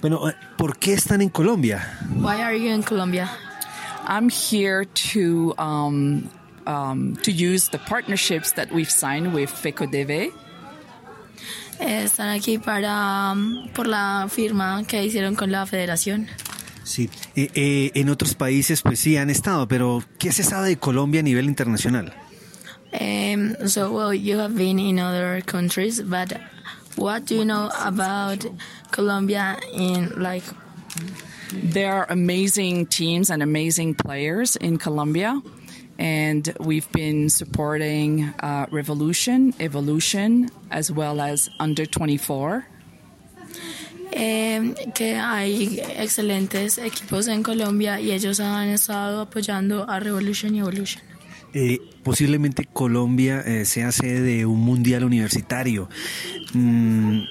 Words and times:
Bueno, 0.00 0.28
eh, 0.28 0.34
¿por 0.56 0.78
qué 0.78 0.94
están 0.94 1.20
en 1.20 1.28
Colombia? 1.28 1.98
Why 2.16 2.40
are 2.42 2.58
you 2.58 2.72
in 2.72 2.82
Colombia? 2.82 3.30
I'm 4.06 4.30
here 4.30 4.86
to 5.12 5.54
um, 5.58 6.30
um, 6.66 7.16
to 7.22 7.30
use 7.30 7.68
the 7.70 7.78
partnerships 7.78 8.52
that 8.54 8.72
we've 8.72 8.90
signed 8.90 9.34
with 9.34 9.50
FECODEVE. 9.50 10.32
Eh, 11.80 12.04
están 12.04 12.28
aquí 12.28 12.58
para 12.58 13.32
um, 13.32 13.68
por 13.74 13.86
la 13.86 14.26
firma 14.28 14.84
que 14.86 15.04
hicieron 15.04 15.34
con 15.34 15.50
la 15.50 15.66
federación. 15.66 16.28
Sí, 16.84 17.08
eh, 17.36 17.50
eh, 17.54 17.90
en 17.94 18.08
otros 18.08 18.34
países 18.34 18.82
pues 18.82 18.98
sí 18.98 19.16
han 19.16 19.30
estado, 19.30 19.68
pero 19.68 20.02
¿qué 20.18 20.32
se 20.32 20.42
sabe 20.42 20.68
de 20.68 20.76
Colombia 20.76 21.20
a 21.20 21.22
nivel 21.22 21.46
internacional? 21.46 22.12
Um, 22.92 23.54
so, 23.68 23.92
well, 23.92 24.12
you 24.12 24.38
have 24.38 24.56
been 24.56 24.78
in 24.78 24.98
other 24.98 25.40
countries, 25.42 26.02
but 26.02 26.32
what 26.96 27.24
do 27.26 27.36
you 27.36 27.44
know 27.44 27.70
about 27.84 28.44
Colombia 28.90 29.58
in 29.72 30.10
like 30.20 30.44
There 31.52 31.92
are 31.92 32.06
amazing 32.08 32.86
teams 32.86 33.30
and 33.30 33.42
amazing 33.42 33.94
players 33.94 34.56
in 34.56 34.78
Colombia. 34.78 35.42
And 35.98 36.54
we've 36.60 36.90
been 36.92 37.28
supporting 37.28 38.24
uh, 38.40 38.66
Revolution, 38.70 39.52
Evolution, 39.60 40.48
as 40.70 40.90
well 40.90 41.20
as 41.20 41.50
Under 41.58 41.84
24. 41.84 42.64
eh, 44.12 44.74
que 44.94 45.16
hay 45.16 45.80
excelentes 45.96 46.78
equipos 46.78 47.28
en 47.28 47.42
Colombia 47.42 48.00
y 48.00 48.10
ellos 48.10 48.40
han 48.40 48.68
estado 48.68 49.20
apoyando 49.20 49.88
a 49.88 50.00
Revolution 50.00 50.54
y 50.54 50.60
Evolution. 50.60 51.02
Eh, 51.52 51.80
posiblemente 52.02 52.64
Colombia 52.64 53.40
eh, 53.40 53.64
sea 53.64 53.90
sede 53.92 54.20
de 54.20 54.46
un 54.46 54.60
mundial 54.60 55.04
universitario. 55.04 55.88
Mm, 56.54 57.22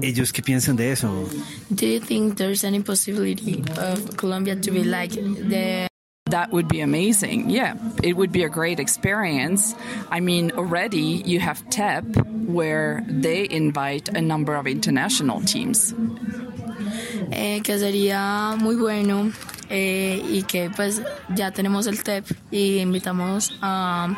¿Ellos 0.00 0.32
qué 0.32 0.42
piensan 0.42 0.76
de 0.76 0.92
eso? 0.92 1.28
Do 1.70 1.86
you 1.86 2.00
think 2.00 2.36
there's 2.36 2.64
any 2.64 2.80
possibility 2.80 3.62
of 3.78 4.16
Colombia 4.16 4.54
to 4.60 4.70
be 4.70 4.84
like 4.84 5.14
the 5.14 5.88
That 6.30 6.50
would 6.50 6.68
be 6.68 6.80
amazing. 6.80 7.50
Yeah, 7.50 7.74
it 8.02 8.16
would 8.16 8.32
be 8.32 8.44
a 8.44 8.48
great 8.48 8.78
experience. 8.78 9.74
I 10.10 10.20
mean, 10.20 10.52
already 10.52 11.22
you 11.26 11.40
have 11.40 11.68
TEP, 11.68 12.04
where 12.46 13.04
they 13.06 13.46
invite 13.50 14.08
a 14.08 14.20
number 14.22 14.54
of 14.54 14.66
international 14.66 15.42
teams. 15.42 15.92
eh, 17.32 17.60
que 17.62 17.78
sería 17.78 18.56
muy 18.58 18.76
bueno 18.76 19.32
eh, 19.74 20.22
y 20.30 20.42
que 20.42 20.70
pues 20.70 21.00
ya 21.34 21.50
tenemos 21.50 21.86
el 21.86 22.02
TEP 22.02 22.26
y 22.50 22.78
invitamos 22.78 23.58
a 23.62 24.08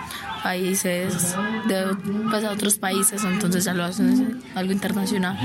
países 0.42 1.36
de 1.68 1.96
pues 2.28 2.44
a 2.44 2.50
otros 2.50 2.76
países 2.76 3.22
entonces 3.22 3.64
ya 3.64 3.72
lo 3.72 3.84
hacen 3.84 4.42
algo 4.56 4.72
internacional. 4.72 5.38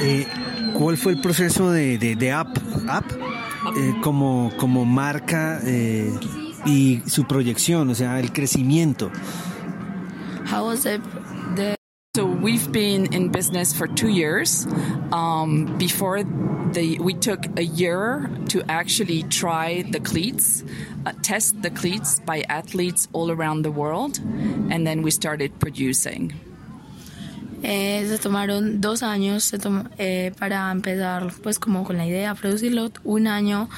Eh, 0.00 0.26
¿Cuál 0.72 0.96
fue 0.96 1.12
el 1.12 1.20
proceso 1.20 1.70
de, 1.70 1.98
de, 1.98 2.16
de 2.16 2.32
App, 2.32 2.56
App 2.88 3.04
eh, 3.76 3.94
como, 4.02 4.50
como 4.56 4.86
marca 4.86 5.60
eh, 5.64 6.10
y 6.64 7.02
su 7.06 7.26
proyección, 7.26 7.90
o 7.90 7.94
sea, 7.94 8.18
el 8.18 8.32
crecimiento? 8.32 9.10
how 10.50 10.66
was 10.66 10.86
it 10.86 11.00
we've 12.42 12.70
been 12.72 13.12
in 13.14 13.30
business 13.30 13.72
for 13.72 13.86
two 13.86 14.08
years. 14.08 14.66
Um, 15.12 15.76
before 15.78 16.22
the, 16.72 16.98
we 17.00 17.14
took 17.14 17.40
a 17.58 17.62
year 17.62 18.28
to 18.48 18.62
actually 18.68 19.22
try 19.24 19.82
the 19.90 20.00
cleats, 20.00 20.64
uh, 21.06 21.12
test 21.22 21.62
the 21.62 21.70
cleats 21.70 22.20
by 22.26 22.42
athletes 22.48 23.08
all 23.12 23.30
around 23.30 23.62
the 23.62 23.70
world, 23.70 24.18
and 24.70 24.86
then 24.86 25.02
we 25.02 25.10
started 25.10 25.58
producing. 25.58 26.32
Eh, 27.64 28.04
se 28.08 28.18
tomaron 28.18 28.80
dos 28.80 29.02
años 29.04 29.44
se 29.44 29.56
tom- 29.58 29.88
eh, 29.96 30.32
para 30.36 30.72
empezar 30.72 31.32
pues 31.44 31.60
como 31.60 31.84
con 31.84 31.96
la 31.96 32.04
idea 32.04 32.34
producirlo, 32.34 32.90
un 33.04 33.28
año 33.28 33.68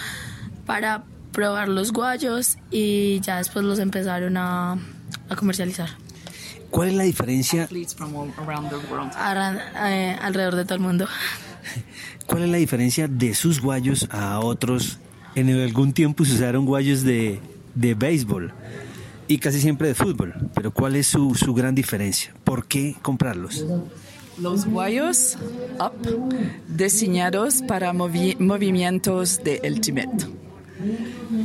para 0.65 1.03
probar 1.33 1.69
los 1.69 1.93
guayos 1.93 2.57
y 2.71 3.21
ya 3.21 3.37
después 3.37 3.63
los 3.63 3.79
empezaron 3.81 4.39
a, 4.39 4.79
a 5.29 5.37
comercializar 5.37 5.91
¿Cuál 6.75 6.89
es 6.89 6.95
la 6.95 7.05
diferencia, 7.05 7.69
eh, 9.87 10.17
alrededor 10.21 10.57
de 10.57 10.65
todo 10.65 10.75
el 10.75 10.81
mundo. 10.81 11.07
cuál 12.27 12.43
es 12.43 12.49
la 12.51 12.57
diferencia 12.57 13.07
de 13.07 13.33
sus 13.35 13.61
guayos 13.61 14.09
a 14.11 14.41
otros? 14.41 14.99
En 15.37 15.49
algún 15.51 15.93
tiempo 15.93 16.25
se 16.25 16.35
usaron 16.35 16.65
guayos 16.67 17.03
de, 17.05 17.41
de 17.77 17.95
béisbol 17.95 18.53
y 19.29 19.39
casi 19.39 19.61
siempre 19.61 19.87
de 19.89 19.95
fútbol, 19.95 20.35
pero 20.55 20.73
¿cuál 20.73 20.97
es 20.97 21.07
su, 21.07 21.35
su 21.37 21.55
gran 21.55 21.75
diferencia? 21.77 22.35
¿Por 22.43 22.67
qué 22.67 22.97
comprarlos? 23.03 23.65
Los 24.39 24.67
guayos 24.67 25.39
up 25.79 25.93
diseñados 26.69 27.63
para 27.63 27.93
movi- 27.93 28.37
movimientos 28.41 29.41
de 29.45 29.61
ultimate. 29.65 30.27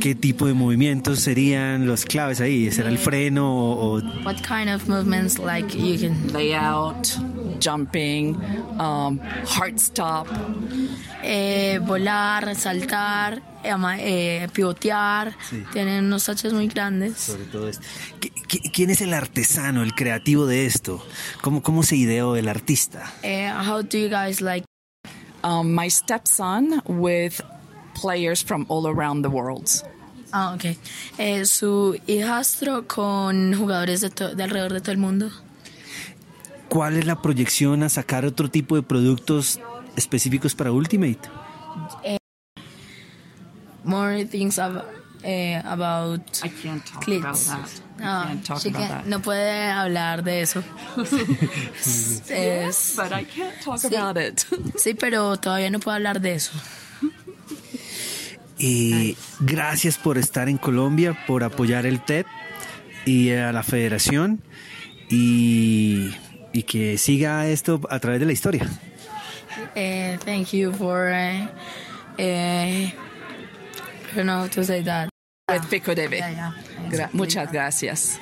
¿Qué 0.00 0.14
tipo 0.14 0.46
de 0.46 0.54
movimientos 0.54 1.20
serían 1.20 1.86
los 1.86 2.04
claves 2.04 2.40
ahí? 2.40 2.70
¿Será 2.70 2.88
el 2.88 2.98
freno 2.98 3.48
o, 3.54 3.98
o 3.98 4.02
What 4.24 4.36
kind 4.46 4.68
of 4.68 4.88
movements 4.88 5.38
like 5.38 5.76
you 5.76 5.98
can 5.98 6.32
Layout, 6.32 7.06
jumping, 7.62 8.36
um, 8.78 9.18
heart 9.46 9.76
stop. 9.78 10.26
eh, 11.22 11.78
volar, 11.86 12.54
saltar, 12.56 13.40
eh, 13.62 13.72
eh, 14.00 14.48
pivotear? 14.52 15.36
Sí. 15.48 15.62
Tienen 15.72 16.06
unos 16.06 16.24
taches 16.24 16.52
muy 16.52 16.66
grandes. 16.68 17.16
sobre 17.18 17.44
todo 17.44 17.68
esto. 17.68 17.84
¿Qui- 18.20 18.32
qui- 18.48 18.70
¿Quién 18.72 18.90
es 18.90 19.00
el 19.00 19.14
artesano, 19.14 19.82
el 19.82 19.94
creativo 19.94 20.46
de 20.46 20.66
esto? 20.66 21.04
¿Cómo, 21.40 21.62
cómo 21.62 21.82
se 21.82 21.96
ideó 21.96 22.36
el 22.36 22.48
artista? 22.48 23.12
Eh, 23.22 23.50
how 23.52 23.82
do 23.82 23.96
you 23.98 24.08
guys 24.08 24.40
like 24.40 24.64
Um, 25.42 25.74
my 25.74 25.88
stepson 25.88 26.82
with 26.86 27.40
players 28.00 28.42
from 28.44 28.64
all 28.68 28.86
around 28.86 29.22
the 29.22 29.28
world. 29.28 29.68
Ah, 30.32 30.54
ok. 30.54 30.76
Eh, 31.18 31.44
su 31.44 31.98
hijastro 32.06 32.86
con 32.86 33.52
jugadores 33.54 34.00
de, 34.00 34.10
to- 34.10 34.34
de 34.34 34.42
alrededor 34.44 34.72
de 34.72 34.80
todo 34.80 34.92
el 34.92 34.98
mundo. 34.98 35.30
¿Cuál 36.68 36.96
es 36.96 37.04
la 37.06 37.20
proyección 37.20 37.82
a 37.82 37.88
sacar 37.88 38.24
otro 38.24 38.48
tipo 38.48 38.76
de 38.76 38.82
productos 38.82 39.58
específicos 39.96 40.54
para 40.54 40.70
Ultimate? 40.70 41.18
More 43.82 44.24
things 44.26 44.58
ab- 44.58 44.84
eh, 45.22 45.60
about 45.64 46.20
I 46.44 46.48
can't 46.50 46.84
talk 46.84 47.02
clits. 47.04 47.24
about 47.48 47.64
that. 47.66 47.70
Ah, 48.02 48.24
can't 48.28 48.44
talk 48.46 48.60
she 48.60 48.68
about 48.68 48.82
can't- 48.82 48.90
that. 49.02 49.06
No 49.06 49.20
puede 49.20 49.68
hablar 49.70 50.22
de 50.22 50.42
eso. 50.42 50.62
Es- 52.28 52.94
But 52.96 53.12
I 53.12 53.24
can't 53.24 53.60
talk 53.64 53.78
Sí. 53.78 53.94
about 53.94 54.16
it. 54.18 54.40
sí, 54.76 54.94
pero 54.94 55.36
todavía 55.38 55.70
no 55.70 55.80
puedo 55.80 55.96
hablar 55.96 56.20
de 56.20 56.34
eso. 56.34 56.52
Y 58.62 59.16
gracias 59.40 59.96
por 59.96 60.18
estar 60.18 60.48
en 60.50 60.58
Colombia, 60.58 61.16
por 61.26 61.44
apoyar 61.44 61.86
el 61.86 62.04
TED 62.04 62.26
y 63.06 63.30
a 63.32 63.52
la 63.52 63.62
federación 63.62 64.42
y, 65.08 66.10
y 66.52 66.64
que 66.64 66.98
siga 66.98 67.46
esto 67.48 67.80
a 67.88 67.98
través 68.00 68.20
de 68.20 68.26
la 68.26 68.32
historia. 68.32 68.68
Eh, 69.74 70.18
thank 70.26 70.48
you 70.52 70.72
for. 70.72 71.08
eh, 71.10 71.48
eh, 72.18 72.92
I 74.12 74.14
don't 74.16 74.26
know 74.26 74.42
how 74.42 74.48
to 74.48 74.62
say 74.62 74.82
that. 74.84 75.08
With 75.50 75.68
Pico 75.70 75.94
Debe. 75.94 76.18
Yeah, 76.18 76.30
yeah. 76.30 76.52
Gra- 76.90 77.10
muchas 77.12 77.50
gracias. 77.50 78.18